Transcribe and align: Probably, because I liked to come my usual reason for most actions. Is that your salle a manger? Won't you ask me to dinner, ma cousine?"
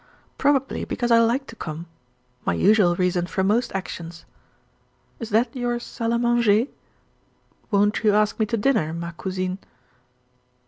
Probably, 0.39 0.83
because 0.83 1.11
I 1.11 1.19
liked 1.19 1.47
to 1.49 1.55
come 1.55 1.85
my 2.43 2.55
usual 2.55 2.95
reason 2.95 3.27
for 3.27 3.43
most 3.43 3.71
actions. 3.75 4.25
Is 5.19 5.29
that 5.29 5.55
your 5.55 5.79
salle 5.79 6.13
a 6.13 6.17
manger? 6.17 6.65
Won't 7.69 8.03
you 8.03 8.15
ask 8.15 8.39
me 8.39 8.47
to 8.47 8.57
dinner, 8.57 8.93
ma 8.95 9.11
cousine?" 9.11 9.59